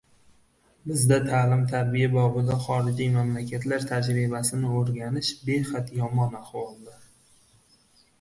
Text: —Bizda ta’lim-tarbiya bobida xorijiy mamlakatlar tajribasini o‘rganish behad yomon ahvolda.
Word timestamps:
—Bizda 0.91 1.17
ta’lim-tarbiya 1.25 2.07
bobida 2.15 2.55
xorijiy 2.63 3.11
mamlakatlar 3.17 3.85
tajribasini 3.91 4.71
o‘rganish 4.79 5.29
behad 5.51 5.93
yomon 5.99 6.35
ahvolda. 6.41 6.97